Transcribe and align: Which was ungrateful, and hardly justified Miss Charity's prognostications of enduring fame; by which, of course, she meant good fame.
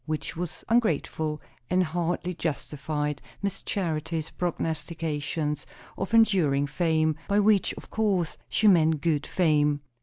Which 0.07 0.35
was 0.35 0.63
ungrateful, 0.67 1.39
and 1.69 1.83
hardly 1.83 2.33
justified 2.33 3.21
Miss 3.43 3.61
Charity's 3.61 4.31
prognostications 4.31 5.67
of 5.95 6.15
enduring 6.15 6.65
fame; 6.65 7.15
by 7.27 7.39
which, 7.39 7.71
of 7.75 7.91
course, 7.91 8.35
she 8.49 8.67
meant 8.67 9.01
good 9.01 9.27
fame. 9.27 9.81